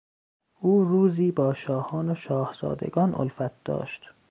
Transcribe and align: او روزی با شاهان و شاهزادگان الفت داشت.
او 0.59 0.83
روزی 0.83 1.31
با 1.31 1.53
شاهان 1.53 2.09
و 2.09 2.15
شاهزادگان 2.15 3.15
الفت 3.15 3.63
داشت. 3.63 4.09